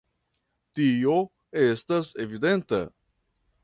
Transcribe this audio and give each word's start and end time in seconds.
Tio 0.79 1.19
estas 1.69 2.13
evidenta. 2.27 2.85